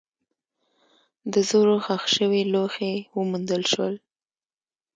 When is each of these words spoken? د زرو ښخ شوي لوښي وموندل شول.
د 1.31 1.33
زرو 1.49 1.75
ښخ 1.85 2.03
شوي 2.15 2.41
لوښي 2.53 2.93
وموندل 3.17 3.63
شول. 3.71 3.95